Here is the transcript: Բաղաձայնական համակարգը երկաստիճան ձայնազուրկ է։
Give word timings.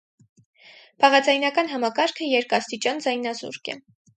Բաղաձայնական 1.03 1.69
համակարգը 1.73 2.31
երկաստիճան 2.33 3.05
ձայնազուրկ 3.07 3.75
է։ 3.77 3.79